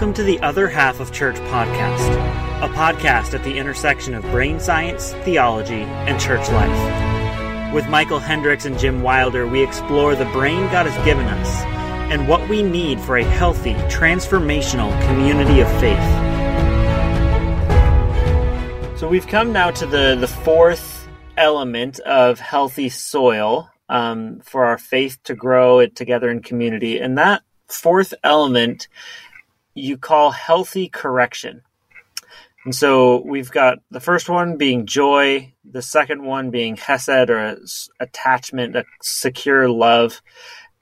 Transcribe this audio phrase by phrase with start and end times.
[0.00, 2.14] Welcome to the Other Half of Church podcast,
[2.62, 7.74] a podcast at the intersection of brain science, theology, and church life.
[7.74, 11.54] With Michel Hendricks and Jim Wilder, we explore the brain God has given us
[12.10, 15.98] and what we need for a healthy, transformational community of faith.
[18.98, 21.06] So we've come now to the, the fourth
[21.36, 26.98] element of healthy soil um, for our faith to grow it together in community.
[26.98, 28.88] And that fourth element
[29.80, 31.62] you call healthy correction.
[32.64, 37.56] And so we've got the first one being joy, the second one being hesed or
[37.98, 40.20] attachment, a secure love,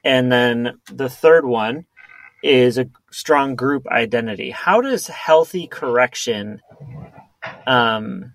[0.04, 1.86] and then the third one
[2.42, 4.50] is a strong group identity.
[4.50, 6.60] How does healthy correction
[7.66, 8.32] um,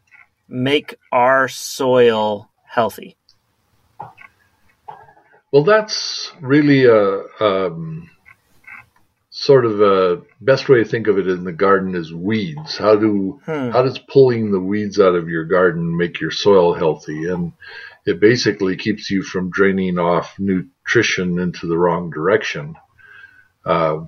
[0.48, 3.18] make our soil healthy?
[5.52, 8.09] Well, that's really a um,
[9.44, 12.77] sort of a best way to think of it in the garden is weeds.
[12.77, 13.72] How do hmm.
[13.72, 17.27] how does pulling the weeds out of your garden make your soil healthy?
[17.27, 17.52] And
[18.05, 22.76] it basically keeps you from draining off nutrition into the wrong direction.
[23.66, 24.05] Uh,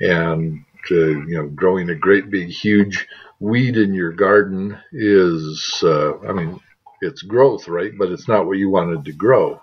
[0.00, 3.08] and uh, you know, growing a great big huge
[3.40, 6.60] weed in your garden is, uh, I mean,
[7.00, 7.92] it's growth, right?
[7.96, 9.60] But it's not what you wanted to grow.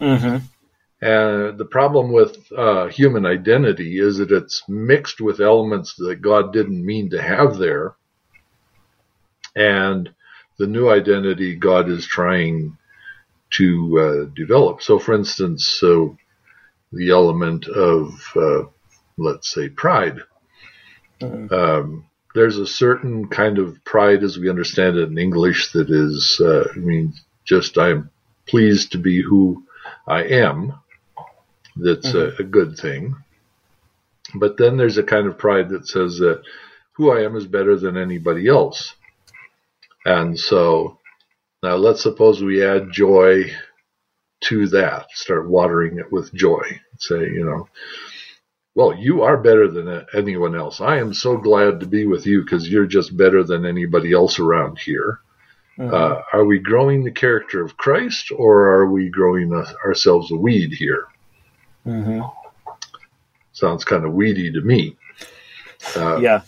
[0.00, 0.44] Mm-hmm.
[1.06, 6.52] And the problem with uh, human identity is that it's mixed with elements that God
[6.52, 7.94] didn't mean to have there.
[9.54, 10.12] And
[10.58, 12.76] the new identity God is trying
[13.50, 14.82] to uh, develop.
[14.82, 16.16] So, for instance, so
[16.92, 18.62] the element of, uh,
[19.16, 20.22] let's say, pride.
[21.20, 21.54] Mm-hmm.
[21.54, 26.40] Um, there's a certain kind of pride, as we understand it in English, that is,
[26.44, 28.10] uh, I mean, just I'm
[28.46, 29.62] pleased to be who
[30.08, 30.80] I am
[31.76, 32.42] that's mm-hmm.
[32.42, 33.16] a, a, good thing.
[34.34, 36.42] But then there's a kind of pride that says that
[36.92, 38.94] who I am is better than anybody else.
[40.04, 40.98] And so
[41.62, 43.50] now let's suppose we add joy
[44.42, 46.80] to that, start watering it with joy.
[46.98, 47.68] Say, you know,
[48.74, 50.80] well, you are better than anyone else.
[50.80, 54.38] I am so glad to be with you because you're just better than anybody else
[54.38, 55.20] around here.
[55.78, 55.94] Mm-hmm.
[55.94, 60.36] Uh, are we growing the character of Christ or are we growing a, ourselves a
[60.36, 61.06] weed here?
[61.86, 62.20] Mm-hmm.
[63.52, 64.96] Sounds kind of weedy to me.
[65.96, 66.42] Uh, yeah.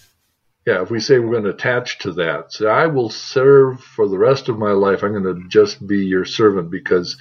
[0.67, 4.07] Yeah, if we say we're going to attach to that, say, I will serve for
[4.07, 5.03] the rest of my life.
[5.03, 7.17] I'm going to just be your servant because,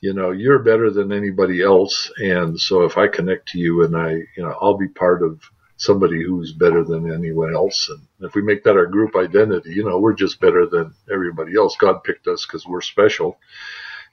[0.00, 2.10] you know, you're better than anybody else.
[2.16, 5.40] And so if I connect to you and I, you know, I'll be part of
[5.76, 7.88] somebody who's better than anyone else.
[7.88, 11.56] And if we make that our group identity, you know, we're just better than everybody
[11.56, 11.76] else.
[11.76, 13.38] God picked us because we're special.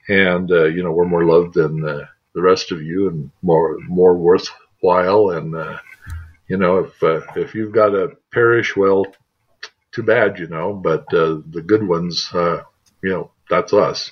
[0.06, 3.78] And, uh, you know, we're more loved than, uh, the rest of you and more
[3.88, 5.30] more worthwhile.
[5.30, 5.78] And uh,
[6.48, 9.06] you know, if uh, if you've got a parish, well,
[9.92, 10.72] too bad, you know.
[10.72, 12.62] But uh, the good ones, uh,
[13.02, 14.10] you know, that's us.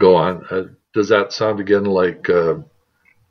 [0.00, 0.44] Go on.
[0.50, 2.56] Uh, does that sound again like uh,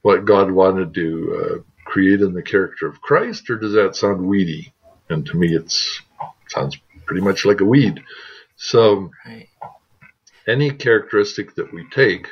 [0.02, 4.26] what God wanted to uh, create in the character of Christ, or does that sound
[4.26, 4.74] weedy?
[5.10, 6.02] And to me, it's
[6.48, 8.02] sounds pretty much like a weed.
[8.56, 9.12] So,
[10.48, 12.28] any characteristic that we take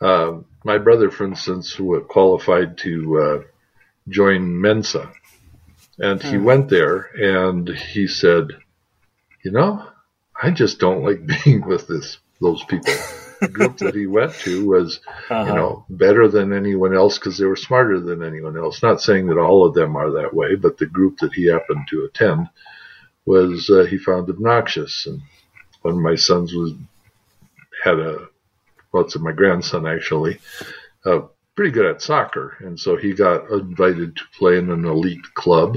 [0.00, 3.42] uh, my brother, for instance, who qualified to uh,
[4.08, 5.12] join Mensa,
[5.98, 6.44] and he hmm.
[6.44, 8.48] went there and he said,
[9.44, 9.86] "You know,
[10.40, 12.94] I just don't like being with this those people."
[13.40, 15.00] the group that he went to was,
[15.30, 15.44] uh-huh.
[15.44, 18.82] you know, better than anyone else because they were smarter than anyone else.
[18.82, 21.86] Not saying that all of them are that way, but the group that he happened
[21.88, 22.48] to attend
[23.24, 25.06] was uh, he found obnoxious.
[25.06, 25.22] And
[25.82, 26.72] one of my sons was
[27.84, 28.27] had a
[28.92, 30.38] well, it's my grandson actually,
[31.04, 31.20] uh,
[31.54, 35.76] pretty good at soccer, and so he got invited to play in an elite club.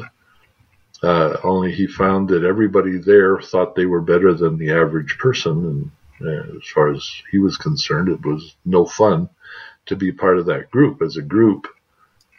[1.04, 5.92] Uh, only he found that everybody there thought they were better than the average person,
[6.22, 9.28] and uh, as far as he was concerned, it was no fun
[9.88, 11.02] to be part of that group.
[11.02, 11.68] As a group,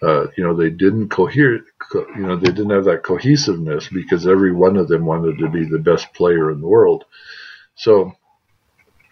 [0.02, 4.26] uh, you know, they didn't cohere, co- you know, they didn't have that cohesiveness because
[4.26, 7.04] every one of them wanted to be the best player in the world.
[7.74, 8.12] So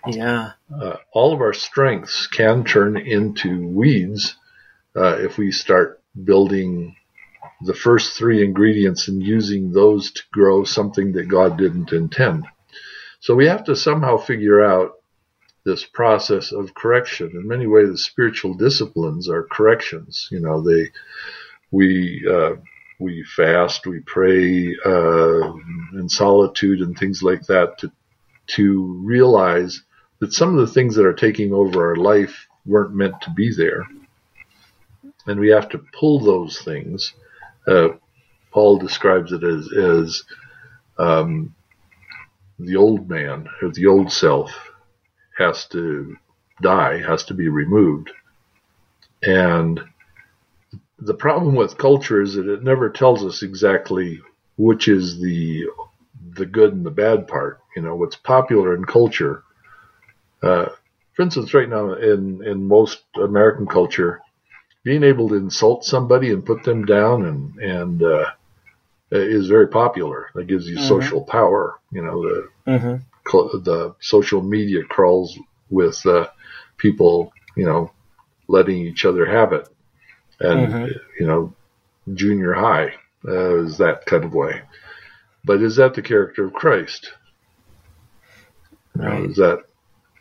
[0.06, 0.52] yeah.
[0.72, 4.36] Uh, all of our strengths can turn into weeds
[4.96, 6.96] uh, if we start building
[7.62, 12.46] the first three ingredients and using those to grow something that God didn't intend.
[13.20, 14.92] So we have to somehow figure out
[15.64, 17.32] this process of correction.
[17.34, 20.28] In many ways, the spiritual disciplines are corrections.
[20.30, 20.90] You know, they
[21.70, 22.56] we uh,
[22.98, 25.52] we fast, we pray uh,
[25.94, 27.92] in solitude, and things like that to
[28.56, 29.82] to realize
[30.20, 33.54] that some of the things that are taking over our life weren't meant to be
[33.54, 33.86] there.
[35.26, 37.12] And we have to pull those things.
[37.66, 37.88] Uh,
[38.52, 40.24] Paul describes it as as
[40.98, 41.54] um,
[42.58, 44.52] the old man or the old self
[45.38, 46.16] has to
[46.60, 48.10] die, has to be removed,
[49.22, 49.80] and
[50.98, 54.20] the problem with culture is that it never tells us exactly
[54.56, 55.64] which is the
[56.32, 57.60] the good and the bad part.
[57.74, 59.42] You know, what's popular in culture.
[60.42, 60.66] Uh,
[61.14, 64.22] for instance, right now in in most American culture,
[64.82, 68.30] being able to insult somebody and put them down and and uh,
[69.10, 70.30] is very popular.
[70.34, 70.88] That gives you mm-hmm.
[70.88, 71.78] social power.
[71.92, 73.62] You know, the mm-hmm.
[73.64, 75.38] the social media crawls
[75.68, 76.28] with uh,
[76.76, 77.32] people.
[77.56, 77.92] You know,
[78.48, 79.68] letting each other have it,
[80.38, 80.92] and mm-hmm.
[81.18, 81.52] you know,
[82.14, 82.94] junior high
[83.26, 84.62] uh, is that kind of way.
[85.44, 87.12] But is that the character of Christ?
[88.94, 89.18] Right.
[89.18, 89.64] You know, is that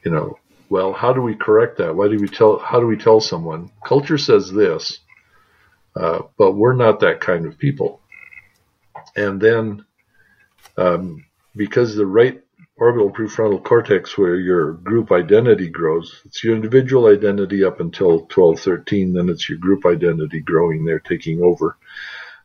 [0.04, 0.38] you know?
[0.70, 1.96] Well, how do we correct that?
[1.96, 2.60] Why do we tell?
[2.60, 3.72] How do we tell someone?
[3.84, 5.00] Culture says this,
[5.96, 8.02] uh, but we're not that kind of people.
[9.16, 9.86] And then,
[10.78, 11.26] um,
[11.56, 12.42] because the right
[12.78, 18.60] orbital prefrontal cortex, where your group identity grows, it's your individual identity up until 12,
[18.60, 21.78] 13, then it's your group identity growing there, taking over.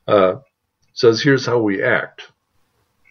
[0.09, 0.37] Uh,
[0.93, 2.23] says, here's how we act.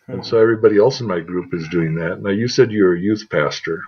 [0.07, 0.23] And hmm.
[0.23, 2.21] so everybody else in my group is doing that.
[2.21, 3.83] Now, you said you're a youth pastor.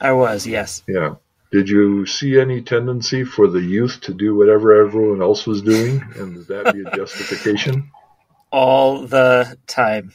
[0.00, 0.82] I was, yes.
[0.88, 1.16] Yeah.
[1.52, 6.02] Did you see any tendency for the youth to do whatever everyone else was doing?
[6.16, 7.90] And would that be a justification?
[8.50, 10.12] All the time.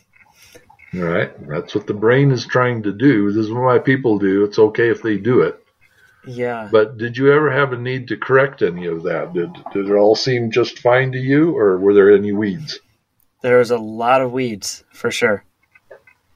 [0.94, 1.32] All right.
[1.48, 3.32] That's what the brain is trying to do.
[3.32, 4.44] This is what my people do.
[4.44, 5.64] It's okay if they do it.
[6.26, 6.68] Yeah.
[6.72, 9.34] But did you ever have a need to correct any of that?
[9.34, 12.80] Did did it all seem just fine to you, or were there any weeds?
[13.42, 15.46] There was a lot of weeds for sure.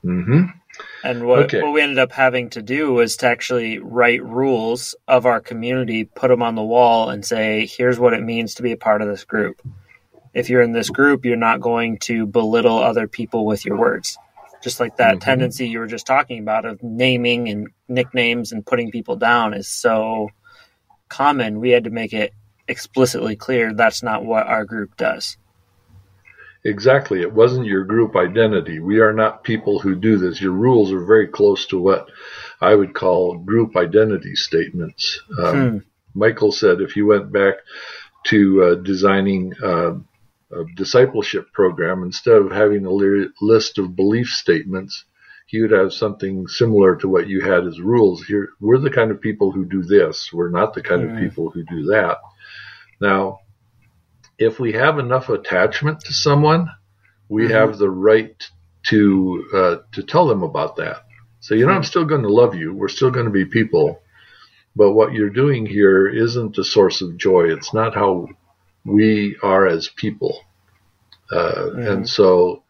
[0.06, 0.46] Mm-hmm.
[1.04, 1.62] And what, okay.
[1.62, 6.06] what we ended up having to do was to actually write rules of our community,
[6.06, 9.02] put them on the wall, and say, here's what it means to be a part
[9.02, 9.62] of this group.
[10.34, 14.18] If you're in this group, you're not going to belittle other people with your words.
[14.64, 15.20] Just like that mm-hmm.
[15.20, 19.68] tendency you were just talking about of naming and nicknames and putting people down is
[19.68, 20.30] so
[21.10, 21.60] common.
[21.60, 22.34] We had to make it
[22.68, 25.38] explicitly clear that's not what our group does.
[26.66, 27.22] Exactly.
[27.22, 28.80] It wasn't your group identity.
[28.80, 30.42] We are not people who do this.
[30.42, 32.10] Your rules are very close to what
[32.62, 35.20] I would call group identity statements.
[35.38, 35.78] Um, hmm.
[36.16, 37.56] Michel said if you went back
[38.28, 39.96] to uh, designing uh,
[40.52, 42.92] a discipleship program, instead of having a
[43.42, 45.04] list of belief statements,
[45.48, 48.24] he would have something similar to what you had as rules.
[48.24, 50.32] Here, we're the kind of people who do this.
[50.32, 52.20] We're not the kind of people who do that.
[53.02, 53.40] Now,
[54.38, 56.70] if we have enough attachment to someone,
[57.30, 57.54] we mm-hmm.
[57.54, 58.36] have the right
[58.84, 61.06] to uh, to tell them about that.
[61.40, 62.74] So you know, I'm still going to love you.
[62.74, 64.02] We're still going to be people,
[64.76, 67.52] but what you're doing here isn't a source of joy.
[67.52, 68.28] It's not how
[68.86, 70.42] we are as people.
[71.32, 71.88] Uh, mm-hmm.
[71.88, 72.64] And so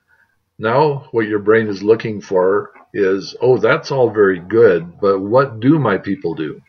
[0.58, 5.60] now what your brain is looking for is, oh, that's all very good, but what
[5.60, 6.62] do my people do?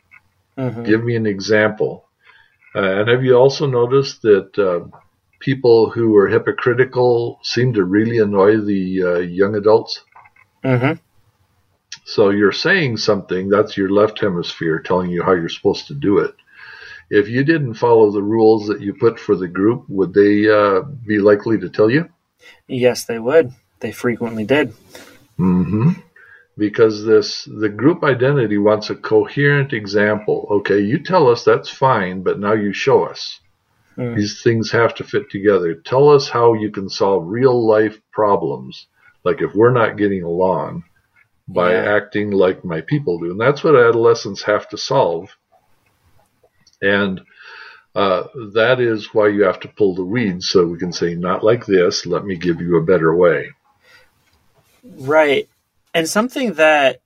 [0.57, 0.83] Mm-hmm.
[0.83, 2.04] Give me an example.
[2.75, 4.85] Uh, and have you also noticed that uh,
[5.39, 10.03] people who are hypocritical seem to really annoy the uh, young adults?
[10.63, 10.93] Mm-hmm.
[12.03, 16.19] So you're saying something, that's your left hemisphere telling you how you're supposed to do
[16.19, 16.35] it.
[17.09, 20.81] If you didn't follow the rules that you put for the group, would they uh,
[20.81, 22.09] be likely to tell you?
[22.67, 23.53] Yes, they would.
[23.79, 24.73] They frequently did.
[25.39, 26.01] Mm-hmm
[26.57, 30.47] because this the group identity wants a coherent example.
[30.49, 33.39] Okay, you tell us that's fine, but now you show us.
[33.97, 34.15] Mm.
[34.15, 35.73] These things have to fit together.
[35.73, 38.87] Tell us how you can solve real life problems,
[39.23, 40.83] like if we're not getting along,
[41.47, 41.95] by yeah.
[41.95, 43.31] acting like my people do.
[43.31, 45.29] And that's what adolescents have to solve.
[46.81, 47.21] And
[47.95, 51.43] uh, that is why you have to pull the weeds so we can say, not
[51.43, 53.51] like this, let me give you a better way.
[54.83, 55.47] Right.
[55.95, 56.99] And something that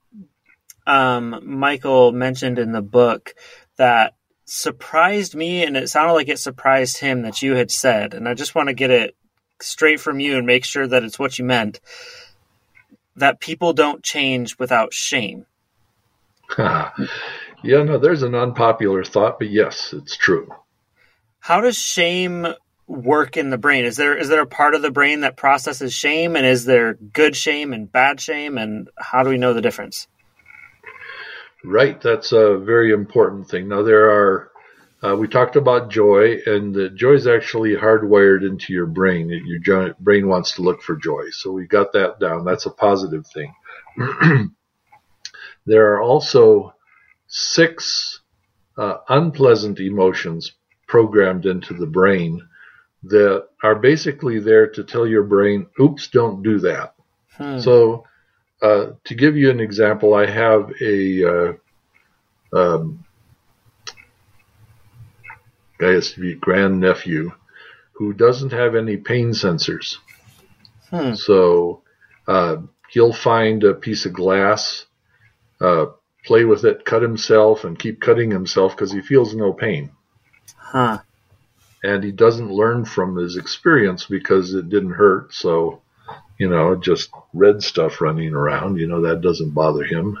[0.84, 3.34] um, Michel mentioned in the book
[3.76, 4.14] that
[4.46, 8.34] surprised me, and it sounded like it surprised him that you had said, and I
[8.34, 9.14] just want to get it
[9.60, 11.78] straight from you and make sure that it's what you meant
[13.14, 15.46] that people don't change without shame.
[16.58, 16.90] yeah,
[17.62, 20.48] no, there's an unpopular thought, but yes, it's true.
[21.38, 22.48] How does shame
[23.04, 23.84] work in the brain?
[23.84, 26.94] Is there is there a part of the brain that processes shame, and is there
[26.94, 30.06] good shame and bad shame, and how do we know the difference?
[31.62, 33.68] Right, that's a very important thing.
[33.68, 34.50] Now there are.
[35.02, 39.30] Uh, we talked about joy, and the joy is actually hardwired into your brain.
[39.46, 42.44] Your brain wants to look for joy, so we got that down.
[42.44, 43.54] That's a positive thing.
[45.66, 46.74] there are also
[47.28, 48.20] six
[48.76, 50.52] uh, unpleasant emotions
[50.86, 52.40] programmed into the brain
[53.04, 56.94] that are basically there to tell your brain, oops, don't do that.
[57.36, 57.58] Hmm.
[57.58, 58.04] So,
[58.62, 61.52] uh, to give you an example, I have a uh,
[62.52, 63.04] um,
[65.80, 67.32] I guess grand nephew
[67.92, 69.96] who doesn't have any pain sensors.
[70.90, 71.14] Hmm.
[71.14, 71.82] So
[72.26, 72.56] uh,
[72.90, 74.86] he'll find a piece of glass,
[75.60, 75.86] uh,
[76.24, 79.92] play with it, cut himself, and keep cutting himself because he feels no pain.
[80.56, 80.98] Huh.
[81.82, 85.32] And he doesn't learn from his experience because it didn't hurt.
[85.32, 85.82] So,
[86.38, 90.18] you know, just red stuff running around, you know, that doesn't bother him.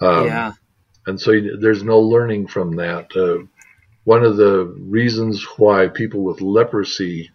[0.00, 0.52] Um, yeah.
[1.06, 3.16] And so he, there's no learning from that.
[3.16, 3.46] Uh,
[4.04, 7.30] one of the reasons why people with leprosy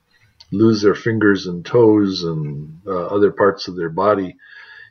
[0.51, 4.35] lose their fingers and toes and uh, other parts of their body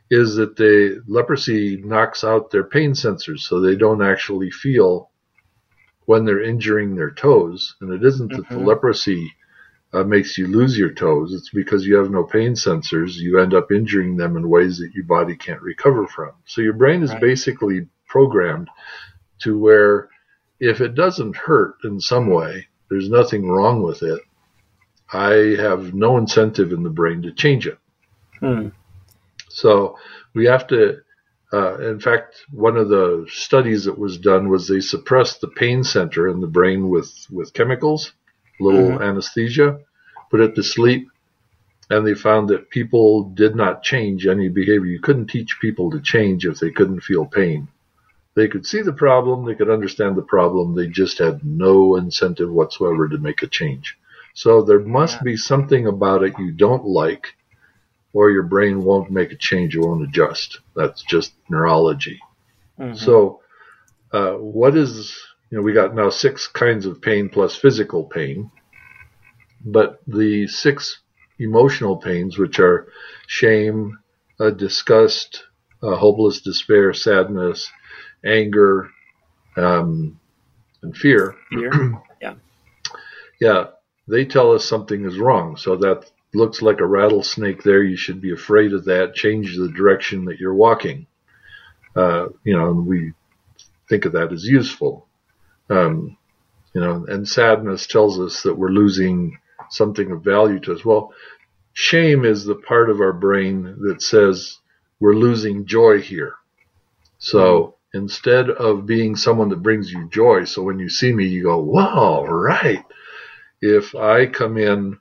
[0.09, 5.09] is that the leprosy knocks out their pain sensors so they don't actually feel
[6.07, 8.37] when they're injuring their toes and it isn't mm-hmm.
[8.37, 8.65] that the mm-hmm.
[8.65, 9.31] leprosy
[9.93, 13.53] uh, makes you lose your toes it's because you have no pain sensors you end
[13.53, 17.11] up injuring them in ways that your body can't recover from so your brain is
[17.11, 17.21] right.
[17.21, 18.69] basically programmed
[19.39, 20.09] to where
[20.59, 24.19] if it doesn't hurt in some way there's nothing wrong with it
[25.11, 27.77] I have no incentive in the brain to change it.
[28.39, 28.69] Hmm.
[29.49, 29.97] So
[30.33, 31.01] we have to.
[31.53, 35.83] Uh, in fact, one of the studies that was done was they suppressed the pain
[35.83, 38.11] center in the brain with with chemicals,
[38.59, 39.03] little mm-hmm.
[39.03, 39.79] anesthesia,
[40.29, 41.09] put it to sleep,
[41.89, 44.87] and they found that people did not change any behavior.
[44.87, 47.69] You couldn't teach people to change if they couldn't feel pain.
[48.35, 52.51] They could see the problem, they could understand the problem, they just had no incentive
[52.51, 53.97] whatsoever to make a change.
[54.35, 55.23] So there must yeah.
[55.23, 57.33] be something about it you don't like,
[58.17, 60.59] or your brain won't make a change, it won't adjust.
[60.75, 62.19] That's just neurology.
[62.79, 62.95] Mm-hmm.
[62.95, 63.41] So,
[64.11, 65.15] uh, what is,
[65.51, 68.49] you know, we got now six kinds of pain plus physical pain,
[69.63, 70.99] but the six
[71.37, 72.87] emotional pains, which are
[73.27, 73.99] shame,
[74.39, 75.43] uh, disgust,
[75.83, 77.69] uh, hopeless despair, sadness,
[78.25, 78.89] anger,
[79.57, 80.19] um,
[80.81, 81.35] and fear.
[81.51, 82.01] Fear.
[82.21, 82.33] yeah.
[83.39, 83.65] Yeah
[84.07, 85.57] they tell us something is wrong.
[85.57, 87.83] So that looks like a rattlesnake there.
[87.83, 89.15] You should be afraid of that.
[89.15, 91.07] Change the direction that you're walking.
[91.95, 93.13] Uh, you know, and we
[93.89, 95.07] think of that as useful.
[95.69, 96.17] Um,
[96.73, 99.37] you know, and sadness tells us that we're losing
[99.69, 100.85] something of value to us.
[100.85, 101.13] Well,
[101.73, 104.59] shame is the part of our brain that says
[104.99, 106.35] we're losing joy here.
[107.17, 107.39] So
[107.93, 107.97] mm-hmm.
[108.03, 111.57] instead of being someone that brings you joy, so when you see me, you go,
[111.57, 112.85] wow, right
[113.61, 114.99] if I come in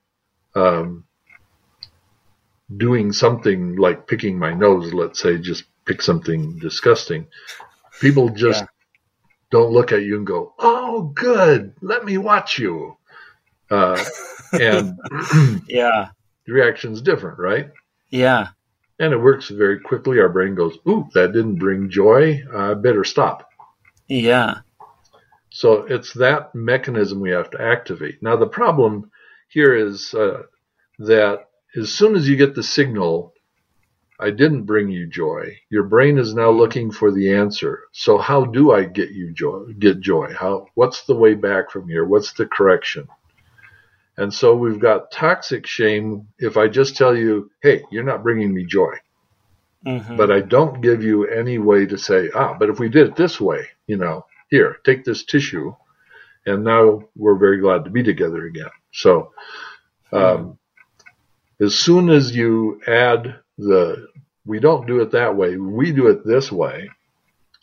[0.54, 1.04] um,
[2.74, 7.26] doing something like picking my nose, let's say, just pick something disgusting,
[8.00, 8.68] people just yeah.
[9.50, 12.96] don't look at you and go, "Oh, good, let me watch you,"
[13.70, 14.02] uh,
[14.52, 14.98] and
[15.68, 16.08] yeah,
[16.46, 17.70] the reaction's different, right?
[18.10, 18.48] Yeah,
[18.98, 20.18] and it works very quickly.
[20.18, 22.42] Our brain goes, "Ooh, that didn't bring joy.
[22.54, 23.48] I better stop."
[24.08, 24.60] Yeah.
[25.50, 28.22] So it's that mechanism we have to activate.
[28.22, 29.10] Now, the problem
[29.48, 30.42] here is uh,
[30.98, 31.46] that
[31.76, 33.34] as soon as you get the signal,
[34.18, 37.84] I didn't bring you joy, your brain is now looking for the answer.
[37.92, 40.32] So how do I get you joy, get joy?
[40.32, 42.04] How, what's the way back from here?
[42.04, 43.08] What's the correction?
[44.16, 46.28] And so we've got toxic shame.
[46.38, 48.94] If I just tell you, hey, you're not bringing me joy,
[49.86, 50.16] mm-hmm.
[50.16, 53.16] but I don't give you any way to say, ah, but if we did it
[53.16, 55.74] this way, you know, here, take this tissue.
[56.46, 58.70] And now we're very glad to be together again.
[58.92, 59.32] So,
[60.12, 60.58] um,
[61.60, 64.08] as soon as you add the,
[64.44, 66.90] we don't do it that way, we do it this way.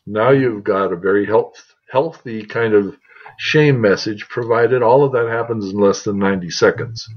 [0.06, 2.98] Now you've got a very health, healthy kind of
[3.38, 7.08] shame message, provided all of that happens in less than 90 seconds.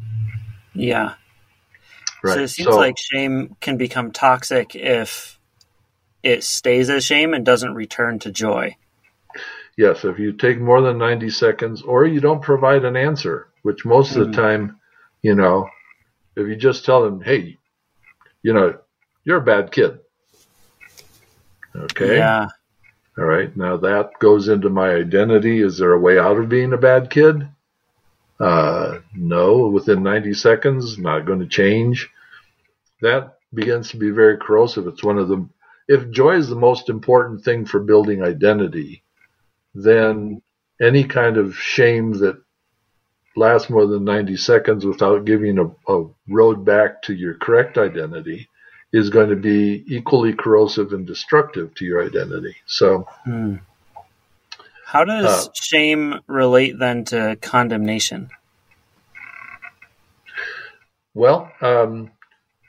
[0.75, 1.15] Yeah.
[2.23, 2.35] Right.
[2.35, 5.39] So it seems so, like shame can become toxic if
[6.23, 8.77] it stays as shame and doesn't return to joy
[9.77, 13.85] yes, if you take more than 90 seconds or you don't provide an answer, which
[13.85, 14.23] most mm-hmm.
[14.23, 14.43] of the mm-hmm.
[14.43, 14.81] time,
[15.23, 15.69] you know,
[16.37, 17.57] if you just tell them, hey,
[18.43, 18.79] you know,
[19.25, 19.99] you're a bad kid.
[21.75, 22.19] Okay.
[22.19, 22.47] Yeah.
[23.19, 23.55] All right.
[23.57, 25.63] Now that goes into my identity.
[25.63, 27.49] Is there a way out of being a bad kid?
[28.39, 29.69] Uh, no.
[29.69, 32.09] Within 90 seconds, not going to change.
[33.01, 34.87] That begins to be very corrosive.
[34.87, 35.49] It's one of the,
[35.89, 39.03] if joy is the most important thing for building identity,
[39.75, 40.43] then
[40.81, 42.43] any kind of shame that
[43.37, 48.49] lasts more than 90 seconds without giving a, a road back to your correct identity
[48.93, 52.57] is going to be equally corrosive and destructive to your identity.
[52.67, 53.57] So, hmm.
[54.85, 58.31] how does uh, shame relate then to condemnation?
[61.15, 62.11] Well, um,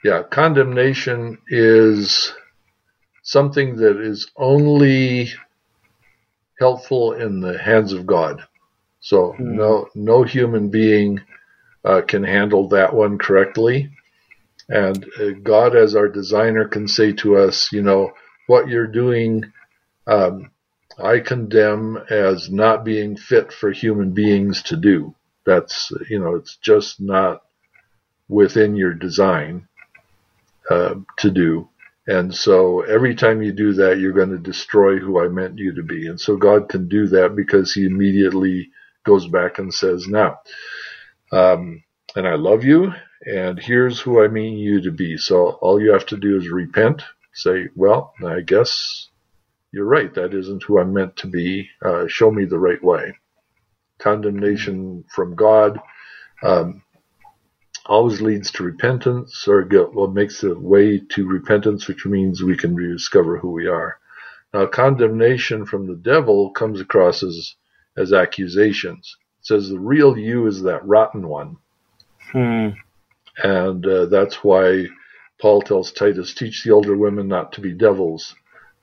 [0.04, 2.32] yeah, condemnation is
[3.22, 5.32] something that is only
[6.58, 8.42] helpful in the hands of God.
[9.00, 9.40] So mm.
[9.40, 11.20] no no human being
[11.84, 13.90] uh, can handle that one correctly.
[14.68, 18.12] And uh, God, as our designer, can say to us, you know,
[18.46, 19.50] what you're doing,
[20.06, 20.50] um,
[21.02, 25.14] I condemn as not being fit for human beings to do.
[25.46, 27.42] That's, you know, it's just not
[28.28, 29.68] within your design
[30.68, 31.68] uh, to do.
[32.06, 35.74] And so every time you do that, you're going to destroy who I meant you
[35.74, 36.08] to be.
[36.08, 38.70] And so God can do that because he immediately
[39.08, 40.38] goes back and says, now,
[41.32, 41.82] um,
[42.14, 42.92] and I love you,
[43.24, 45.16] and here's who I mean you to be.
[45.16, 49.08] So all you have to do is repent, say, well, I guess
[49.72, 50.12] you're right.
[50.14, 51.68] That isn't who I'm meant to be.
[51.84, 53.14] Uh, show me the right way.
[53.98, 55.80] Condemnation from God
[56.42, 56.82] um,
[57.86, 59.62] always leads to repentance, or
[59.92, 63.98] what makes the way to repentance, which means we can rediscover who we are.
[64.54, 67.54] Now, condemnation from the devil comes across as
[67.98, 69.16] as accusations.
[69.40, 71.56] It says the real you is that rotten one.
[72.32, 72.68] Hmm.
[73.42, 74.86] And uh, that's why
[75.40, 78.34] Paul tells Titus, teach the older women not to be devils,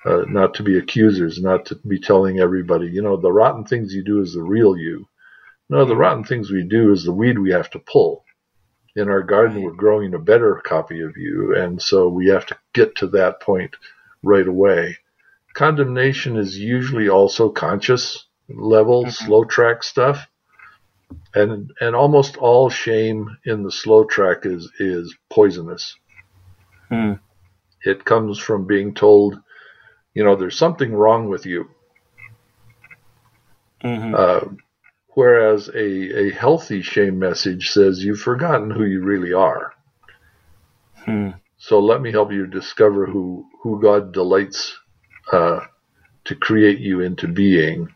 [0.05, 3.93] uh, not to be accusers, not to be telling everybody, you know, the rotten things
[3.93, 5.07] you do is the real you.
[5.69, 8.23] No, the rotten things we do is the weed we have to pull.
[8.95, 12.57] In our garden, we're growing a better copy of you, and so we have to
[12.73, 13.75] get to that point
[14.23, 14.97] right away.
[15.53, 19.25] Condemnation is usually also conscious level, mm-hmm.
[19.25, 20.27] slow track stuff
[21.33, 25.95] and and almost all shame in the slow track is is poisonous.
[26.89, 27.13] Hmm.
[27.83, 29.39] It comes from being told,
[30.13, 31.69] you know, there's something wrong with you.
[33.83, 34.15] Mm-hmm.
[34.17, 34.55] Uh,
[35.09, 39.73] whereas a a healthy shame message says you've forgotten who you really are.
[41.05, 41.31] Hmm.
[41.57, 44.75] So let me help you discover who who God delights
[45.31, 45.61] uh,
[46.25, 47.93] to create you into being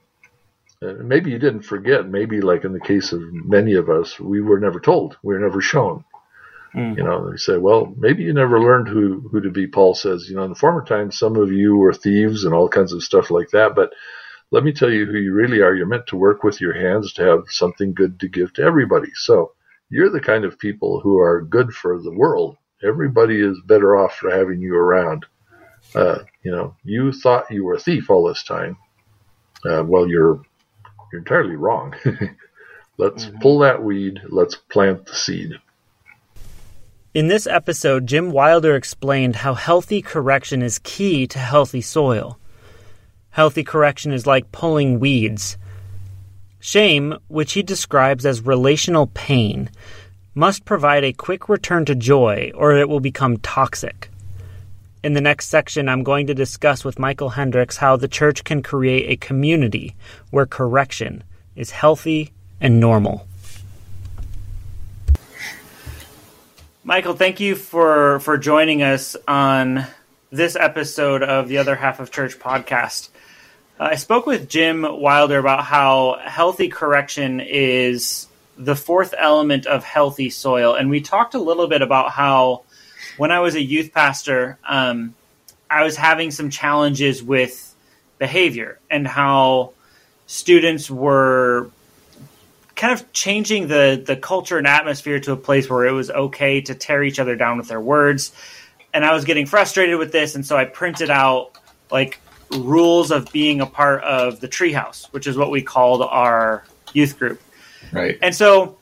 [0.82, 2.08] maybe you didn't forget.
[2.08, 5.18] Maybe, like in the case of many of us, we were never told.
[5.24, 6.06] We were never shown.
[6.76, 6.98] Mm.
[6.98, 9.68] You know, they say, well, maybe you never learned who, who to be.
[9.68, 12.70] Paul says, you know, in the former times, some of you were thieves and all
[12.70, 13.76] kinds of stuff like that.
[13.76, 13.92] But
[14.52, 15.76] let me tell you who you really are.
[15.76, 19.10] You're meant to work with your hands to have something good to give to everybody.
[19.15, 19.54] So
[19.89, 22.58] you're the kind of people who are good for the world.
[22.84, 25.26] Everybody is better off for having you around.
[25.96, 28.78] Uh, you know, you thought you were a thief all this time.
[29.65, 30.42] Uh, well, you're
[31.12, 31.95] you're entirely wrong.
[32.98, 33.39] let's mm-hmm.
[33.39, 34.22] pull that weed.
[34.30, 35.54] Let's plant the seed.
[37.13, 42.38] In this episode, Jim Wilder explained how healthy correction is key to healthy soil.
[43.32, 45.58] Healthy correction is like pulling weeds.
[46.60, 49.69] Shame, which he describes as relational pain,
[50.36, 54.09] must provide a quick return to joy or it will become toxic.
[55.02, 58.62] In the next section, I'm going to discuss with Michel Hendricks how the church can
[58.62, 59.96] create a community
[60.30, 61.24] where correction
[61.56, 63.26] is healthy and normal.
[66.84, 69.86] Michel, thank you for, for joining us on
[70.32, 73.08] this episode of the Other Half of Church podcast.
[73.80, 79.86] Uh, I spoke with Jim Wilder about how healthy correction is the fourth element of
[79.86, 80.74] healthy soil.
[80.74, 82.64] And we talked a little bit about how
[83.20, 85.14] when I was a youth pastor, um,
[85.70, 87.76] I was having some challenges with
[88.18, 89.74] behavior and how
[90.26, 91.70] students were
[92.76, 96.62] kind of changing the the culture and atmosphere to a place where it was okay
[96.62, 98.32] to tear each other down with their words.
[98.94, 101.52] And I was getting frustrated with this, and so I printed out
[101.92, 102.20] like
[102.52, 107.20] rules of being a part of the treehouse, which is what we called our youth
[107.20, 107.42] group.
[107.92, 108.18] Right.
[108.22, 108.79] And so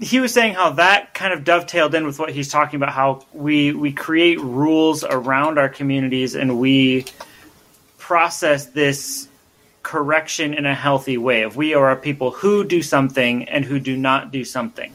[0.00, 3.24] he was saying how that kind of dovetailed in with what he's talking about how
[3.32, 7.04] we we create rules around our communities and we
[7.98, 9.28] process this
[9.82, 11.42] correction in a healthy way.
[11.42, 14.92] If we are a people who do something and who do not do something.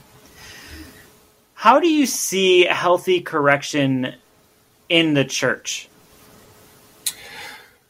[1.54, 4.14] How do you see healthy correction
[4.90, 5.90] in the church?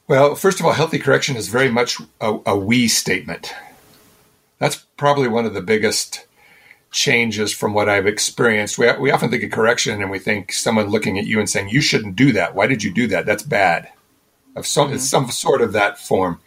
[0.07, 3.53] Well first of all healthy correction is very much a, a we statement.
[4.59, 6.26] That's probably one of the biggest
[6.91, 8.77] changes from what I've experienced.
[8.77, 11.69] We, we often think of correction and we think someone looking at you and saying,
[11.69, 12.55] you shouldn't do that.
[12.55, 13.25] Why did you do that?
[13.25, 13.89] That's bad.
[14.55, 14.97] Of some, mm-hmm.
[14.97, 16.39] some sort of that form.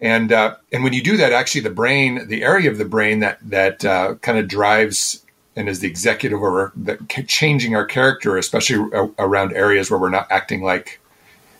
[0.00, 3.20] And, uh, and when you do that, actually the brain, the area of the brain
[3.20, 5.24] that, that uh, kind of drives
[5.56, 8.88] and is the executive over the, changing our character, especially
[9.18, 11.00] around areas where we're not acting like,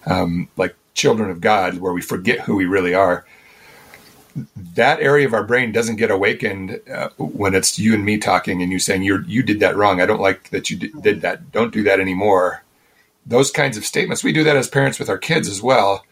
[0.06, 3.26] um, like children of God, where we forget who we really are
[4.74, 8.62] that area of our brain doesn't get awakened uh, when it's you and me talking
[8.62, 10.00] and you saying you you did that wrong.
[10.00, 11.52] I don't like that you did, did that.
[11.52, 12.62] Don't do that anymore.
[13.26, 14.24] Those kinds of statements.
[14.24, 16.04] We do that as parents with our kids as well.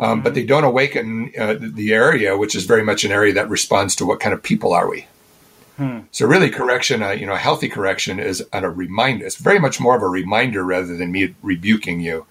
[0.00, 0.24] Um, mm-hmm.
[0.24, 3.96] But they don't awaken uh, the area, which is very much an area that responds
[3.96, 5.06] to what kind of people are we.
[5.76, 6.00] Hmm.
[6.10, 9.24] So really, correction, uh, you know, a healthy correction is a reminder.
[9.24, 12.26] It's very much more of a reminder rather than me rebuking you.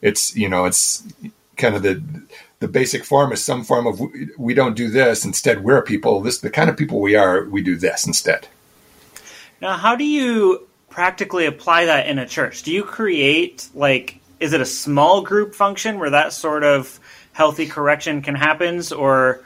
[0.00, 1.06] It's you know, it's
[1.56, 2.02] kind of the
[2.58, 4.00] the basic form is some form of
[4.38, 5.24] we don't do this.
[5.24, 6.20] Instead, we're people.
[6.20, 7.44] This the kind of people we are.
[7.44, 8.48] We do this instead.
[9.60, 12.62] Now, how do you practically apply that in a church?
[12.62, 17.00] Do you create like is it a small group function where that sort of
[17.32, 19.44] healthy correction can happen, or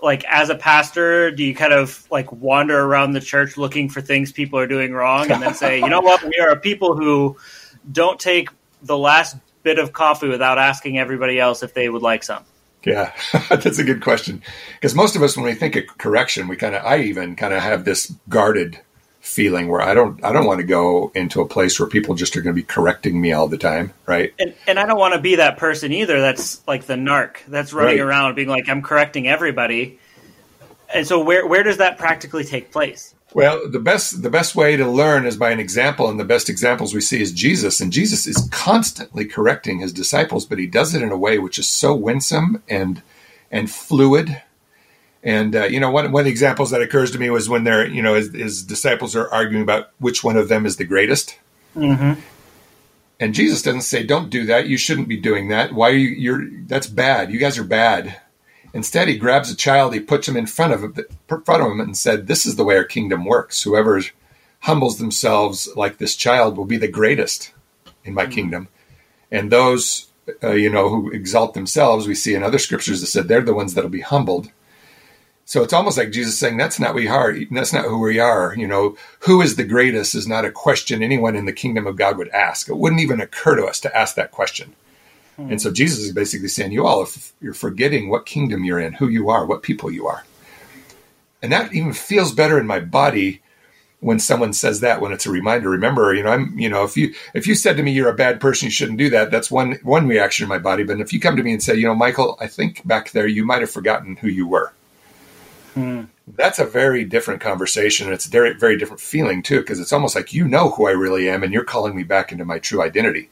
[0.00, 4.00] like as a pastor, do you kind of like wander around the church looking for
[4.00, 6.96] things people are doing wrong, and then say, you know what, we are a people
[6.96, 7.36] who
[7.90, 8.48] don't take
[8.82, 12.44] the last bit of coffee without asking everybody else if they would like some?
[12.84, 13.12] Yeah,
[13.48, 14.42] that's a good question.
[14.74, 17.54] Because most of us, when we think of correction, we kind of, I even kind
[17.54, 18.78] of have this guarded
[19.20, 22.36] feeling where I don't, I don't want to go into a place where people just
[22.36, 24.34] are going to be correcting me all the time, right?
[24.40, 26.20] And, and I don't want to be that person either.
[26.20, 28.04] That's like the narc that's running right.
[28.04, 30.00] around being like, I'm correcting everybody.
[30.92, 33.14] And so, where where does that practically take place?
[33.34, 36.50] Well, the best the best way to learn is by an example, and the best
[36.50, 37.80] examples we see is Jesus.
[37.80, 41.58] And Jesus is constantly correcting his disciples, but he does it in a way which
[41.58, 43.02] is so winsome and
[43.50, 44.42] and fluid.
[45.22, 47.64] And uh, you know, one one of the examples that occurs to me was when
[47.64, 50.84] they're you know his, his disciples are arguing about which one of them is the
[50.84, 51.38] greatest.
[51.76, 52.20] Mm-hmm.
[53.20, 54.66] And Jesus doesn't say, "Don't do that.
[54.66, 55.72] You shouldn't be doing that.
[55.72, 56.08] Why are you?
[56.08, 57.32] You're that's bad.
[57.32, 58.20] You guys are bad."
[58.74, 60.94] Instead, he grabs a child, he puts him in front of him,
[61.28, 63.62] front of him, and said, "This is the way our kingdom works.
[63.62, 64.02] Whoever
[64.60, 67.52] humbles themselves like this child will be the greatest
[68.04, 68.32] in my mm-hmm.
[68.32, 68.68] kingdom."
[69.30, 70.08] And those,
[70.42, 73.54] uh, you know, who exalt themselves, we see in other scriptures that said they're the
[73.54, 74.50] ones that'll be humbled.
[75.44, 77.36] So it's almost like Jesus saying, "That's not we are.
[77.50, 81.02] That's not who we are." You know, who is the greatest is not a question
[81.02, 82.68] anyone in the kingdom of God would ask.
[82.68, 84.74] It wouldn't even occur to us to ask that question.
[85.38, 88.92] And so Jesus is basically saying, you all, if you're forgetting what kingdom you're in,
[88.92, 90.24] who you are, what people you are.
[91.42, 93.42] And that even feels better in my body
[94.00, 95.70] when someone says that when it's a reminder.
[95.70, 98.14] Remember you know i'm you know if you if you said to me you're a
[98.14, 100.82] bad person you shouldn't do that that's one one reaction in my body.
[100.84, 103.26] But if you come to me and say you know michel i think back there
[103.26, 104.72] you might have forgotten who you were.
[105.74, 106.02] Hmm.
[106.36, 108.06] that's a very different conversation.
[108.06, 110.86] And it's a very very different feeling too because it's almost like you know who
[110.86, 113.30] i really am and you're calling me back into my true identity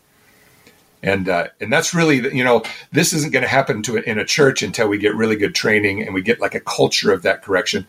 [1.02, 4.24] and uh, and that's really you know this isn't going to happen to in a
[4.24, 7.42] church until we get really good training and we get like a culture of that
[7.42, 7.86] correction.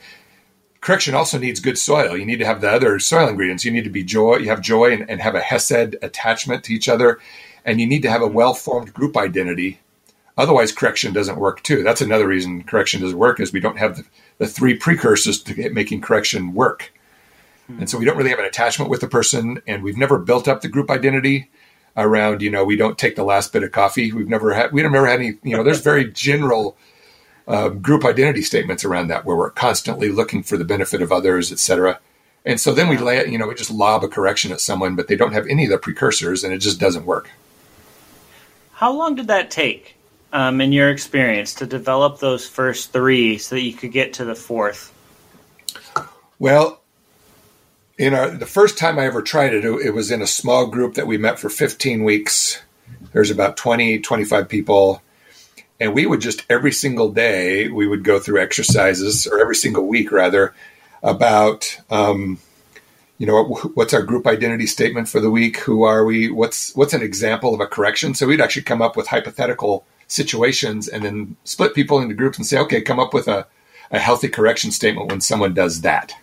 [0.79, 2.17] Correction also needs good soil.
[2.17, 3.63] You need to have the other soil ingredients.
[3.63, 6.73] You need to be joy you have joy and, and have a hesed attachment to
[6.73, 7.19] each other.
[7.63, 9.79] And you need to have a well-formed group identity.
[10.37, 11.83] Otherwise correction doesn't work too.
[11.83, 14.05] That's another reason correction doesn't work is we don't have the,
[14.39, 16.91] the three precursors to making correction work.
[17.69, 20.47] And so we don't really have an attachment with the person and we've never built
[20.47, 21.49] up the group identity
[21.97, 24.11] around, you know, we don't take the last bit of coffee.
[24.11, 26.77] We've never had, we've never had any, you know, there's very general
[27.47, 31.51] uh, group identity statements around that where we're constantly looking for the benefit of others,
[31.51, 31.99] et cetera.
[32.45, 34.95] And so then we lay it, you know, we just lob a correction at someone,
[34.95, 37.29] but they don't have any of the precursors and it just doesn't work.
[38.73, 39.95] How long did that take
[40.33, 44.25] um, in your experience to develop those first three so that you could get to
[44.25, 44.91] the fourth?
[46.39, 46.80] Well,
[48.01, 50.95] in our the first time I ever tried it, it was in a small group
[50.95, 52.59] that we met for 15 weeks.
[53.13, 55.03] There's about 20, 25 people.
[55.79, 59.85] And we would just every single day, we would go through exercises, or every single
[59.85, 60.55] week rather,
[61.03, 62.39] about, um,
[63.19, 63.43] you know,
[63.75, 65.57] what's our group identity statement for the week?
[65.59, 66.31] Who are we?
[66.31, 68.15] What's what's an example of a correction?
[68.15, 72.47] So we'd actually come up with hypothetical situations and then split people into groups and
[72.47, 73.45] say, okay, come up with a,
[73.91, 76.15] a healthy correction statement when someone does that.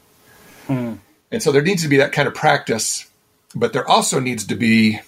[0.66, 0.94] Hmm.
[1.30, 3.08] And so there needs to be that kind of practice,
[3.54, 5.00] but there also needs to be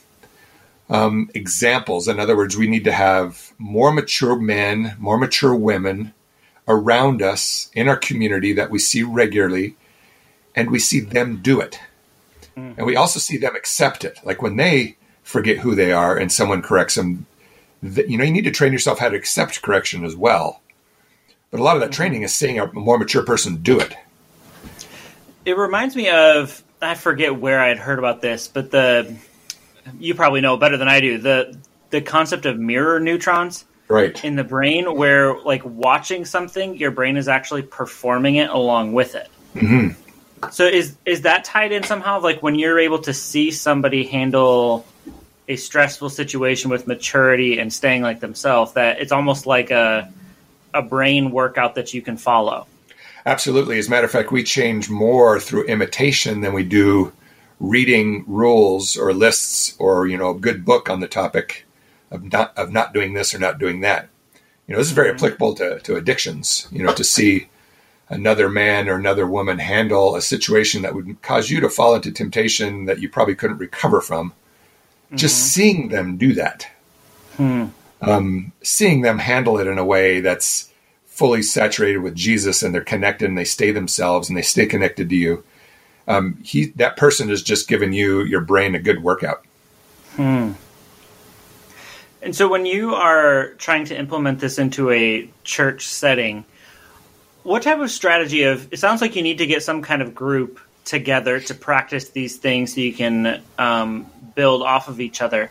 [0.89, 2.09] um, examples.
[2.09, 6.13] In other words, we need to have more mature men, more mature women
[6.69, 9.77] around us in our community that we see regularly,
[10.55, 11.81] and we see them do it.
[12.57, 12.75] Mm.
[12.77, 14.19] And we also see them accept it.
[14.25, 17.27] Like when they forget who they are and someone corrects them,
[17.83, 20.61] you know, you need to train yourself how to accept correction as well.
[21.51, 21.97] But a lot of that mm-hmm.
[21.97, 23.97] training is seeing a more mature person do it
[25.51, 29.17] it reminds me of I forget where I had heard about this, but the
[29.99, 31.59] you probably know better than I do the
[31.91, 37.17] the concept of mirror neurons right in the brain where like watching something your brain
[37.17, 40.51] is actually performing it along with it mm-hmm.
[40.51, 44.87] so is is that tied in somehow like when you're able to see somebody handle
[45.49, 50.13] a stressful situation with maturity and staying like themselves that it's almost like a
[50.73, 52.67] a brain workout that you can follow.
[53.27, 53.79] Absolutely.
[53.79, 57.13] As a matter of fact, we change more through imitation than we do
[57.59, 61.67] reading rules or lists or you know a good book on the topic
[62.11, 64.09] of not of not doing this or not doing that.
[64.67, 65.17] You know, this is very mm-hmm.
[65.17, 66.67] applicable to, to addictions.
[66.71, 67.49] You know, to see
[68.09, 72.11] another man or another woman handle a situation that would cause you to fall into
[72.11, 74.31] temptation that you probably couldn't recover from.
[74.31, 75.17] Mm-hmm.
[75.17, 76.69] Just seeing them do that,
[77.37, 77.67] hmm.
[78.01, 80.70] um, seeing them handle it in a way that's
[81.21, 85.11] fully saturated with Jesus and they're connected and they stay themselves and they stay connected
[85.11, 85.45] to you.
[86.09, 89.45] Um, he that person has just given you your brain a good workout.
[90.17, 90.53] Hmm.
[92.23, 96.47] And so, when you are trying to implement this into a church setting,
[97.43, 100.15] what type of strategy of it sounds like you need to get some kind of
[100.15, 105.51] group together to practice these things so you can um, build off of each other.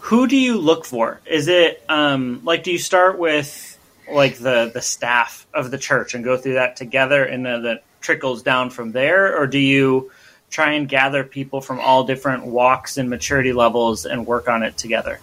[0.00, 1.22] Who do you look for?
[1.24, 3.67] Is it um, like do you start with
[4.10, 7.84] like the the staff of the church and go through that together and then it
[8.00, 10.10] trickles down from there, or do you
[10.50, 14.76] try and gather people from all different walks and maturity levels and work on it
[14.76, 15.20] together?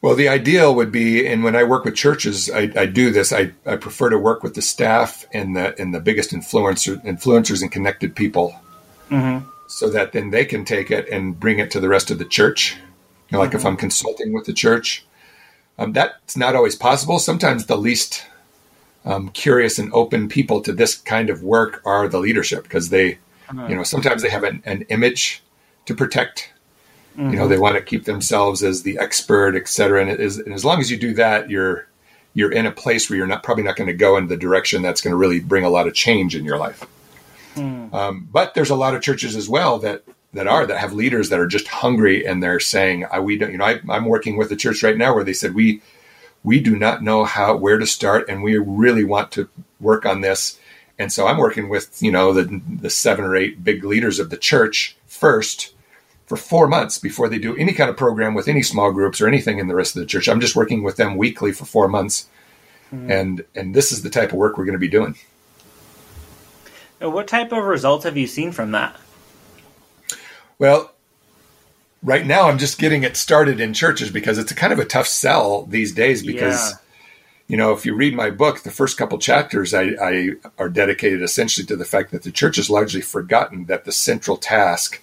[0.00, 3.32] Well, the ideal would be, and when I work with churches, I, I do this.
[3.32, 7.62] I, I prefer to work with the staff and the and the biggest influencer, influencers
[7.62, 8.54] and connected people,
[9.10, 9.48] mm-hmm.
[9.66, 12.24] so that then they can take it and bring it to the rest of the
[12.24, 12.76] church.
[13.28, 13.58] You know, like mm-hmm.
[13.58, 15.04] if I'm consulting with the church,
[15.78, 17.18] um, that's not always possible.
[17.18, 18.26] Sometimes the least
[19.04, 23.18] um, curious and open people to this kind of work are the leadership because they,
[23.48, 23.70] mm-hmm.
[23.70, 25.42] you know, sometimes they have an, an image
[25.86, 26.52] to protect
[27.18, 27.30] Mm-hmm.
[27.32, 30.06] You know, they want to keep themselves as the expert, et cetera.
[30.06, 31.88] And, is, and as long as you do that, you're
[32.34, 34.82] you're in a place where you're not probably not going to go in the direction
[34.82, 36.86] that's going to really bring a lot of change in your life.
[37.56, 37.92] Mm.
[37.92, 41.30] Um, but there's a lot of churches as well that that are that have leaders
[41.30, 44.36] that are just hungry and they're saying, I, "We don't." You know, I, I'm working
[44.36, 45.82] with a church right now where they said we
[46.44, 49.48] we do not know how where to start, and we really want to
[49.80, 50.58] work on this.
[50.98, 54.30] And so I'm working with you know the the seven or eight big leaders of
[54.30, 55.74] the church first
[56.26, 59.26] for four months before they do any kind of program with any small groups or
[59.26, 60.28] anything in the rest of the church.
[60.28, 62.28] I'm just working with them weekly for four months,
[62.92, 63.10] mm.
[63.10, 65.16] and and this is the type of work we're going to be doing.
[67.00, 68.96] Now, what type of results have you seen from that?
[70.58, 70.92] Well,
[72.02, 74.84] right now I'm just getting it started in churches because it's a kind of a
[74.84, 76.72] tough sell these days because.
[76.72, 76.78] Yeah.
[77.50, 81.22] You know, if you read my book, the first couple chapters I, I are dedicated
[81.22, 85.00] essentially to the fact that the church has largely forgotten that the central task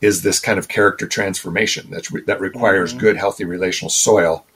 [0.00, 3.00] is this kind of character transformation that's re- that requires mm-hmm.
[3.00, 4.46] good, healthy relational soil.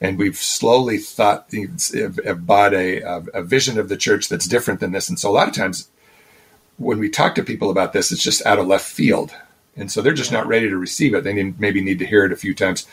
[0.00, 1.52] And we've slowly thought,
[2.24, 3.00] have bought a,
[3.34, 5.08] a vision of the church that's different than this.
[5.08, 5.88] And so a lot of times
[6.78, 9.34] when we talk to people about this, it's just out of left field.
[9.76, 10.38] And so they're just yeah.
[10.38, 11.24] not ready to receive it.
[11.24, 12.86] They need, maybe need to hear it a few times.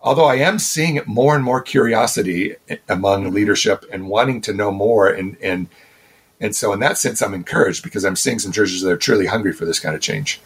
[0.00, 2.54] Although I am seeing more and more curiosity
[2.88, 5.08] among leadership and wanting to know more.
[5.08, 5.68] And, and,
[6.40, 9.26] and so in that sense, I'm encouraged because I'm seeing some churches that are truly
[9.26, 10.40] hungry for this kind of change.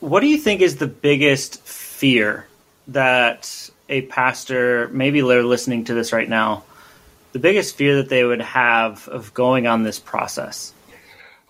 [0.00, 2.48] What do you think is the biggest fear
[2.88, 6.64] that a pastor, maybe they're listening to this right now,
[7.32, 10.72] the biggest fear that they would have of going on this process?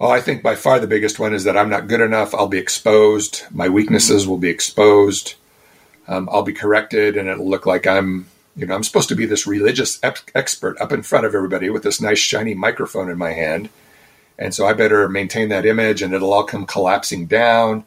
[0.01, 2.35] Oh, I think by far the biggest one is that I'm not good enough.
[2.35, 3.45] I'll be exposed.
[3.51, 5.35] My weaknesses will be exposed.
[6.09, 9.27] Um, I'll be corrected, and it'll look like I'm, you know, I'm supposed to be
[9.27, 13.17] this religious ep- expert up in front of everybody with this nice shiny microphone in
[13.17, 13.69] my hand,
[14.39, 17.85] and so I better maintain that image, and it'll all come collapsing down.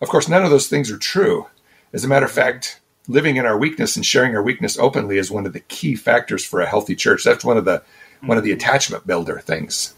[0.00, 1.46] Of course, none of those things are true.
[1.92, 5.30] As a matter of fact, living in our weakness and sharing our weakness openly is
[5.30, 7.24] one of the key factors for a healthy church.
[7.24, 8.26] That's one of the mm-hmm.
[8.28, 9.94] one of the attachment builder things.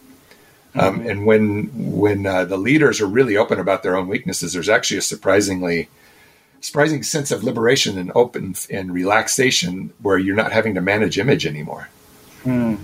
[0.75, 1.09] Um, mm-hmm.
[1.09, 4.97] and when when uh, the leaders are really open about their own weaknesses, there's actually
[4.97, 5.89] a surprisingly
[6.61, 11.45] surprising sense of liberation and open and relaxation where you're not having to manage image
[11.45, 11.89] anymore.
[12.43, 12.79] Mm.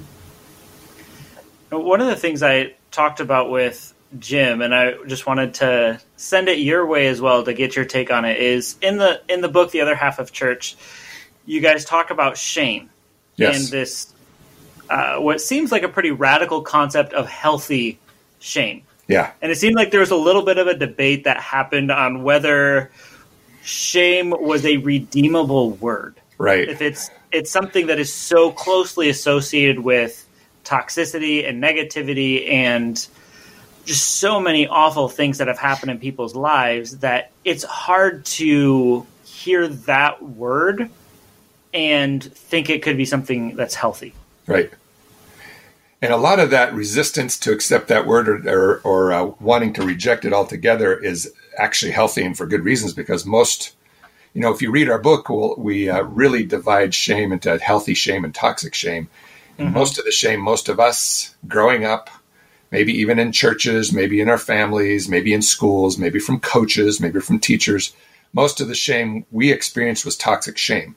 [1.72, 6.50] One of the things I talked about with Jim, and I just wanted to send
[6.50, 8.38] it your way as well to get your take on it.
[8.38, 10.76] Is in the in the book, the other half of church,
[11.45, 12.89] you guys talk about shame
[13.36, 13.56] yes.
[13.58, 14.13] and this
[14.89, 18.00] uh, what seems like a pretty radical concept of healthy
[18.39, 18.84] shame.
[19.08, 21.91] Yeah, and it seemed like there was a little bit of a debate that happened
[21.91, 22.91] on whether
[23.63, 26.19] shame was a redeemable word.
[26.38, 26.67] Right.
[26.67, 30.28] If it's it's something that is so closely associated with
[30.63, 33.06] toxicity and negativity and
[33.86, 39.06] just so many awful things that have happened in people's lives that it's hard to
[39.26, 40.89] hear that word
[41.74, 44.13] and think it could be something that's healthy.
[44.46, 44.72] Right.
[46.02, 49.74] And a lot of that resistance to accept that word or, or, or uh, wanting
[49.74, 53.76] to reject it altogether is actually healthy and for good reasons because most,
[54.34, 57.94] you know, if you read our book, we'll, we uh, really divide shame into healthy
[57.94, 59.10] shame and toxic shame.
[59.58, 59.78] And mm-hmm.
[59.78, 62.10] most of the shame, most of us growing up,
[62.72, 67.20] maybe even in churches, maybe in our families, maybe in schools, maybe from coaches, maybe
[67.20, 67.94] from teachers,
[68.34, 70.96] most of the shame we experienced was toxic shame.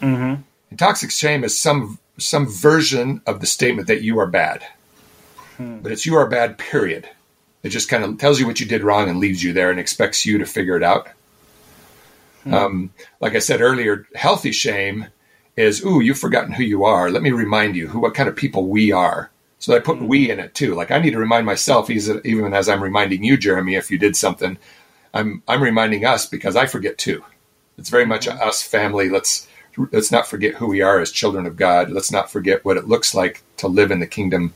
[0.00, 0.42] Mm-hmm.
[0.70, 4.64] And toxic shame is some some version of the statement that you are bad,
[5.56, 5.78] hmm.
[5.78, 6.58] but it's you are bad.
[6.58, 7.08] Period.
[7.62, 9.80] It just kind of tells you what you did wrong and leaves you there and
[9.80, 11.08] expects you to figure it out.
[12.44, 12.54] Hmm.
[12.54, 15.06] Um, like I said earlier, healthy shame
[15.56, 17.10] is, ooh, you've forgotten who you are.
[17.10, 19.30] Let me remind you who, what kind of people we are.
[19.58, 20.06] So I put hmm.
[20.06, 20.74] we in it too.
[20.74, 24.16] Like I need to remind myself, even as I'm reminding you, Jeremy, if you did
[24.16, 24.58] something,
[25.12, 27.24] I'm I'm reminding us because I forget too.
[27.78, 28.48] It's very much a hmm.
[28.48, 29.08] us family.
[29.08, 29.48] Let's
[29.92, 31.90] let's not forget who we are as children of God.
[31.90, 34.54] Let's not forget what it looks like to live in the kingdom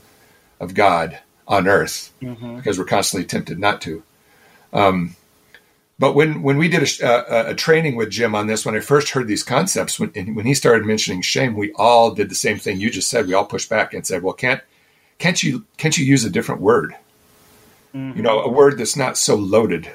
[0.59, 2.57] of God on earth, mm-hmm.
[2.57, 4.03] because we're constantly tempted not to.
[4.71, 5.15] Um,
[5.97, 8.79] but when when we did a, a, a, training with Jim on this, when I
[8.79, 12.57] first heard these concepts, when when he started mentioning shame, we all did the same
[12.57, 13.27] thing you just said.
[13.27, 14.61] We all pushed back and said, "Well, can't
[15.19, 16.95] can't you can't you use a different word?
[17.93, 18.17] Mm-hmm.
[18.17, 19.91] You know, a word that's not so loaded,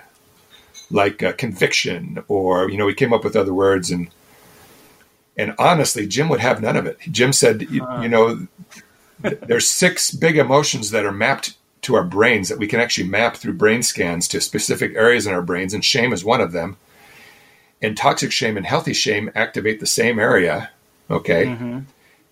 [0.91, 4.09] like uh, conviction, or you know, we came up with other words and."
[5.37, 6.97] And honestly, Jim would have none of it.
[7.11, 8.47] Jim said, you, you know,
[9.19, 13.37] there's six big emotions that are mapped to our brains that we can actually map
[13.37, 16.77] through brain scans to specific areas in our brains, and shame is one of them.
[17.83, 20.71] And toxic shame and healthy shame activate the same area.
[21.11, 21.47] Okay.
[21.47, 21.81] Mm-hmm.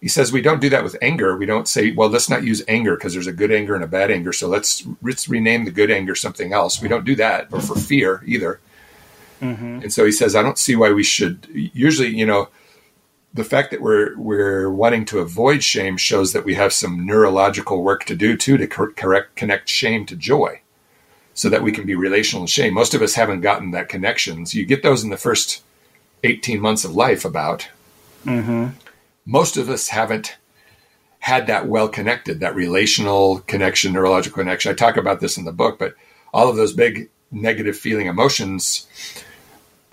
[0.02, 1.36] He says we don't do that with anger.
[1.36, 3.86] We don't say, well, let's not use anger because there's a good anger and a
[3.86, 4.32] bad anger.
[4.32, 6.82] So let's let's rename the good anger something else.
[6.82, 8.58] We don't do that, or for fear either.
[9.40, 9.82] Mm-hmm.
[9.82, 11.46] And so he says, I don't see why we should.
[11.52, 12.48] Usually, you know,
[13.32, 17.84] the fact that we're we're wanting to avoid shame shows that we have some neurological
[17.84, 20.60] work to do too to correct connect shame to joy
[21.34, 24.44] so that we can be relational in shame most of us haven't gotten that connection
[24.44, 25.62] so you get those in the first
[26.24, 27.68] 18 months of life about
[28.26, 28.68] mm-hmm.
[29.24, 30.36] Most of us haven't
[31.20, 35.52] had that well connected that relational connection neurological connection i talk about this in the
[35.52, 35.94] book but
[36.32, 38.86] all of those big negative feeling emotions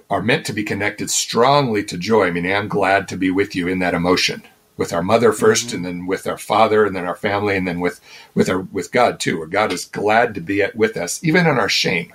[0.09, 3.55] are meant to be connected strongly to joy, I mean, I'm glad to be with
[3.55, 4.43] you in that emotion
[4.75, 5.75] with our mother 1st mm-hmm.
[5.75, 7.99] and then with our father and then our family and then with
[8.33, 11.45] with our with God too, where God is glad to be at, with us even
[11.45, 12.13] in our shame.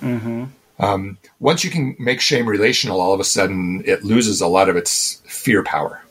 [0.00, 0.44] Mm-hmm.
[0.80, 4.68] Um, once you can make shame relational, all of a sudden it loses a lot
[4.68, 6.02] of its fear power.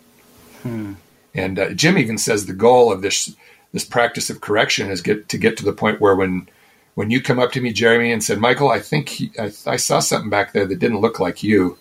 [0.64, 0.94] Hmm.
[1.34, 3.36] And uh, Jim even says the goal of this
[3.72, 6.48] this practice of correction is get to get to the point where when
[6.96, 9.76] when you come up to me, Jeremy, and said, Michel, I think he, I, I
[9.78, 11.78] saw something back there that didn't look like you,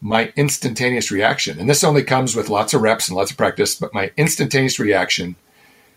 [0.00, 3.76] my instantaneous reaction, and this only comes with lots of reps and lots of practice,
[3.76, 5.36] but my instantaneous reaction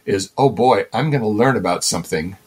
[0.05, 2.37] is, oh boy, I'm going to learn about something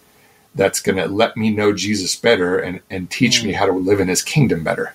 [0.54, 3.46] that's going to let me know Jesus better and, and teach mm.
[3.46, 4.94] me how to live in his kingdom better.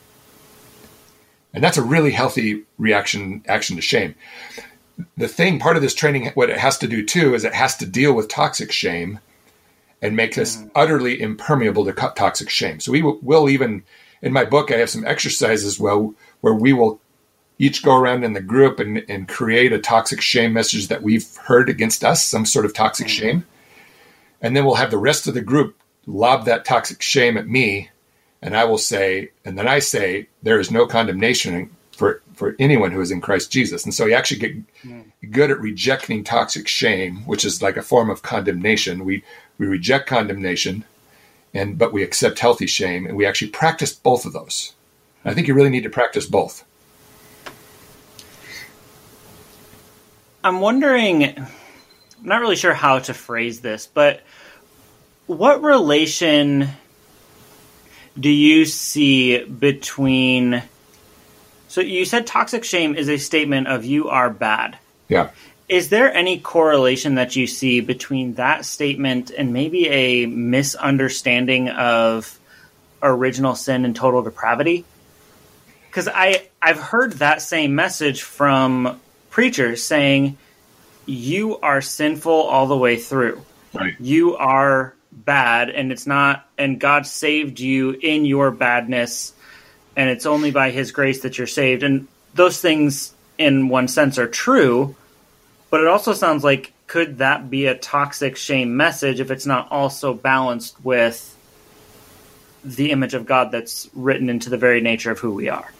[1.53, 4.15] And that's a really healthy reaction, action to shame.
[5.17, 7.75] The thing, part of this training, what it has to do too, is it has
[7.77, 9.19] to deal with toxic shame
[10.01, 10.67] and make us mm-hmm.
[10.75, 12.79] utterly impermeable to toxic shame.
[12.79, 13.83] So we will we'll even
[14.21, 16.09] in my book I have some exercises where
[16.41, 16.99] where we will
[17.57, 21.35] each go around in the group and, and create a toxic shame message that we've
[21.37, 23.21] heard against us, some sort of toxic mm-hmm.
[23.21, 23.45] shame.
[24.41, 27.89] And then we'll have the rest of the group lob that toxic shame at me.
[28.43, 32.91] And I will say, and then I say, there is no condemnation for, for anyone
[32.91, 33.85] who is in Christ Jesus.
[33.85, 35.05] And so you actually get mm.
[35.31, 39.05] good at rejecting toxic shame, which is like a form of condemnation.
[39.05, 39.23] We
[39.57, 40.83] we reject condemnation,
[41.53, 44.73] and but we accept healthy shame, and we actually practice both of those.
[45.23, 46.65] I think you really need to practice both.
[50.43, 51.47] I'm wondering, I'm
[52.23, 54.21] not really sure how to phrase this, but
[55.27, 56.67] what relation
[58.19, 60.63] do you see between
[61.73, 64.77] so you said toxic shame is a statement of you are bad.
[65.07, 65.31] Yeah.
[65.67, 72.37] Is there any correlation that you see between that statement and maybe a misunderstanding of
[73.01, 74.85] original sin and total depravity?
[75.87, 79.01] Because I I've heard that same message from
[79.31, 80.37] preachers saying
[81.07, 83.43] you are sinful all the way through.
[83.73, 83.95] Right.
[83.99, 89.33] You are bad and it's not and God saved you in your badness
[89.95, 94.17] and it's only by his grace that you're saved and those things in one sense
[94.17, 94.95] are true
[95.69, 99.71] but it also sounds like could that be a toxic shame message if it's not
[99.71, 101.35] also balanced with
[102.63, 105.71] the image of God that's written into the very nature of who we are?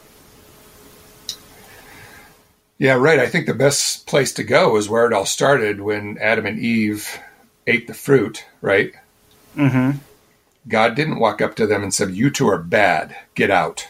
[2.77, 3.19] Yeah, right.
[3.19, 6.59] I think the best place to go is where it all started when Adam and
[6.59, 7.19] Eve
[7.67, 8.93] ate the fruit, right?
[9.55, 9.97] Mm-hmm.
[10.67, 13.87] God didn't walk up to them and said, You two are bad, get out.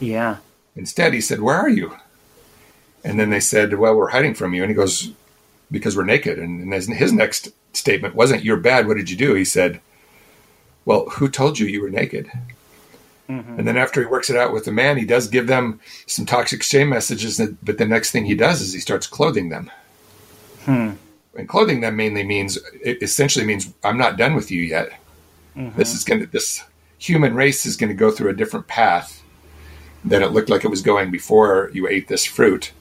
[0.00, 0.38] Yeah.
[0.76, 1.96] Instead, he said, Where are you?
[3.04, 4.62] And then they said, Well, we're hiding from you.
[4.62, 5.12] And he goes,
[5.70, 6.38] Because we're naked.
[6.38, 8.86] And, his, his next statement wasn't, You're bad.
[8.86, 9.34] What did you do?
[9.34, 9.80] He said,
[10.84, 12.30] Well, who told you you were naked?
[13.28, 13.58] Mm-hmm.
[13.58, 16.24] And then after he works it out with the man, he does give them some
[16.24, 17.40] toxic shame messages.
[17.62, 19.70] But the next thing he does is he starts clothing them.
[20.64, 20.92] Hmm.
[21.38, 24.90] And clothing them mainly means, it essentially means, I'm not done with you yet.
[25.56, 25.78] Mm-hmm.
[25.78, 26.64] This is going to, this
[26.98, 29.22] human race is going to go through a different path
[30.04, 32.72] than it looked like it was going before you ate this fruit.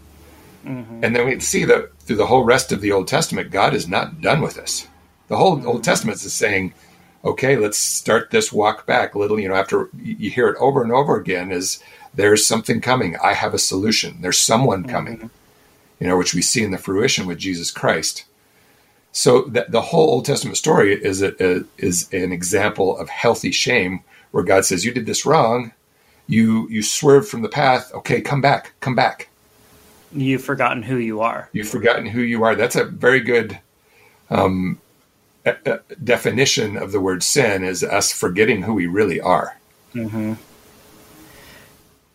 [0.65, 1.03] Mm-hmm.
[1.03, 3.87] And then we see that through the whole rest of the Old Testament, God is
[3.87, 4.87] not done with us.
[5.27, 5.67] The whole mm-hmm.
[5.67, 6.73] Old Testament is saying,
[7.23, 9.39] okay, let's start this walk back a little.
[9.39, 11.81] You know, after you hear it over and over again, is
[12.15, 13.17] there's something coming.
[13.23, 14.17] I have a solution.
[14.21, 15.17] There's someone coming.
[15.17, 15.27] Mm-hmm.
[15.99, 18.25] You know, which we see in the fruition with Jesus Christ.
[19.11, 23.51] So the, the whole Old Testament story is a, a, is an example of healthy
[23.51, 24.01] shame,
[24.31, 25.71] where God says, "You did this wrong.
[26.27, 27.91] You you swerved from the path.
[27.93, 28.73] Okay, come back.
[28.79, 29.29] Come back."
[30.11, 31.49] You've forgotten who you are.
[31.51, 32.55] You've forgotten who you are.
[32.55, 33.59] That's a very good
[34.29, 34.79] um,
[36.03, 39.57] definition of the word sin is us forgetting who we really are.
[39.93, 40.33] Mm-hmm.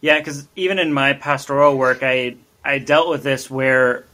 [0.00, 4.04] Yeah, because even in my pastoral work, I I dealt with this where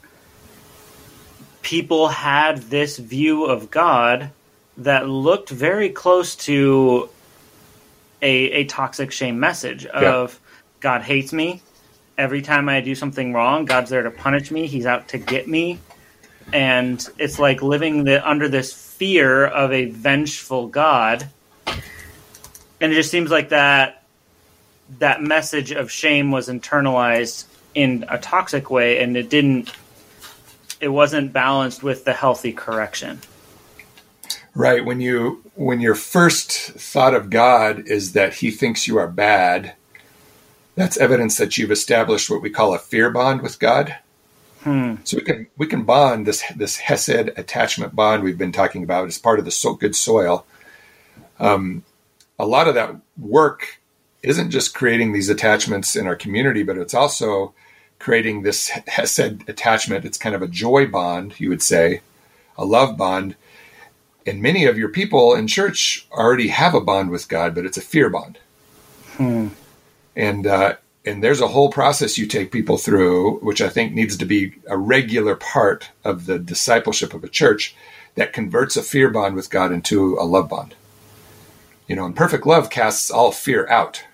[1.62, 4.30] people had this view of God
[4.78, 7.08] that looked very close to
[8.22, 10.48] a a toxic shame message of yeah.
[10.80, 11.62] God hates me.
[12.16, 14.66] Every time I do something wrong, God's there to punish me.
[14.66, 15.78] He's out to get me.
[16.52, 21.28] And it's like living the, under this fear of a vengeful God.
[21.66, 24.02] And it just seems like that
[24.98, 27.44] that message of shame was internalized
[27.74, 29.70] in a toxic way and it didn't
[30.80, 33.20] it wasn't balanced with the healthy correction.
[34.54, 34.84] Right.
[34.84, 39.74] When you when your first thought of God is that he thinks you are bad,
[40.74, 43.96] that's evidence that you've established what we call a fear bond with God.
[44.62, 44.96] Hmm.
[45.04, 49.06] So we can we can bond this this Hesed attachment bond we've been talking about
[49.06, 50.44] as part of the so, good soil.
[51.38, 51.84] Um,
[52.38, 53.80] a lot of that work
[54.22, 57.54] isn't just creating these attachments in our community, but it's also
[57.98, 60.04] creating this Hesed attachment.
[60.04, 62.00] It's kind of a joy bond, you would say,
[62.56, 63.36] a love bond.
[64.26, 67.78] And many of your people in church already have a bond with God, but it's
[67.78, 68.38] a fear bond.
[69.16, 69.48] Hmm.
[70.14, 74.16] And uh, and there's a whole process you take people through, which I think needs
[74.18, 77.74] to be a regular part of the discipleship of a church
[78.14, 80.74] that converts a fear bond with God into a love bond.
[81.86, 84.04] You know, and perfect love casts all fear out.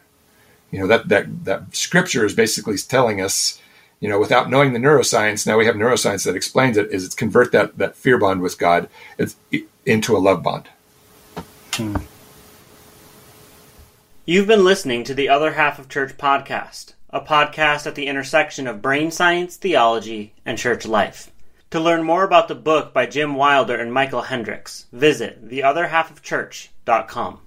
[0.71, 3.61] You know, that that that scripture is basically telling us
[4.01, 7.15] you know, without knowing the neuroscience, now we have neuroscience that explains it, is it's
[7.15, 8.89] convert that, that fear bond with God
[9.87, 10.69] into a love bond.
[11.75, 11.97] Hmm.
[14.27, 18.67] You've been listening to the Other Half of Church podcast, a podcast at the intersection
[18.67, 21.31] of brain science, theology, and church life.
[21.71, 27.41] To learn more about the book by Jim Wilder and Michel Hendricks, visit theotherhalfofchurch.com.